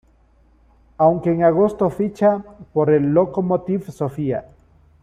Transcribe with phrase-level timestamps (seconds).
[0.97, 4.45] Aunque en agosto ficha por el Lokomotiv Sofia.